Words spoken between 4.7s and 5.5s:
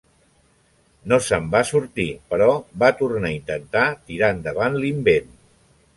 l'invent.